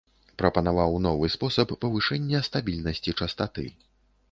[0.41, 3.71] Прапанаваў новы спосаб павышэння стабільнасці частаты.